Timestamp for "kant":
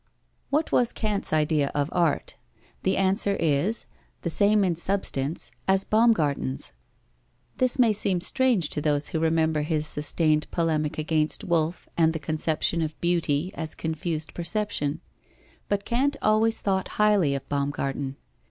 15.85-16.17